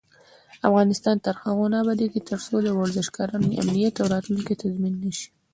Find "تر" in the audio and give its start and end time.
1.25-1.35